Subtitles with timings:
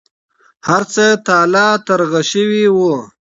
[0.67, 2.93] هر څه تالا ترغه شوي وو.